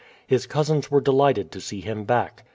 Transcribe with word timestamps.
His 0.25 0.47
cousins 0.47 0.89
were 0.89 0.99
delighted 0.99 1.51
to 1.51 1.61
see 1.61 1.79
him 1.81 2.05
back. 2.05 2.43